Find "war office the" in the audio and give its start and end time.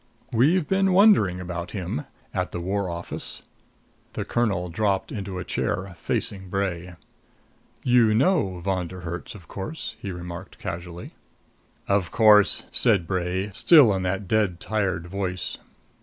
2.59-4.25